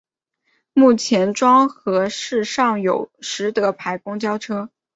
[0.73, 4.71] 目前庄河市尚有实德牌公交车。